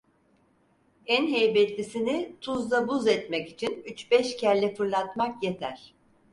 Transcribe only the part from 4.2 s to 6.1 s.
kelle fırlatmak yeter.